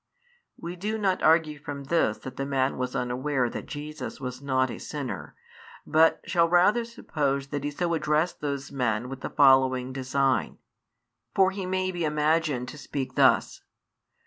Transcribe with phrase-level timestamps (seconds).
[0.57, 4.71] We do not argue from this that the man was unaware that Jesus was not
[4.71, 5.35] a sinner,
[5.85, 10.57] but shall rather suppose that he so addressed those men with the following design.
[11.35, 13.61] For he may be imagined to speak thus.